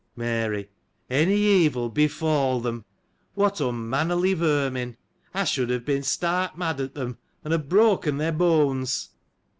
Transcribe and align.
Mary.— 0.15 0.67
Any 1.21 1.35
evil 1.37 1.87
befall 1.87 2.59
them 2.59 2.81
P 2.81 2.85
What 3.35 3.61
unmannerly 3.61 4.33
vermin! 4.33 4.97
I 5.31 5.43
should 5.43 5.69
have 5.69 5.85
been 5.85 6.01
stark 6.01 6.57
mad 6.57 6.81
at 6.81 6.95
them, 6.95 7.19
and 7.43 7.51
have 7.51 7.69
broken 7.69 8.17
their 8.17 8.31
bones. 8.31 9.09